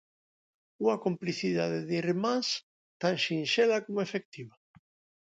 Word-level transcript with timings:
Unha 0.83 1.01
complicidade 1.05 1.79
de 1.87 1.93
irmás 2.03 2.47
tan 3.01 3.15
sinxela 3.25 3.77
como 3.85 4.05
efectiva. 4.07 4.55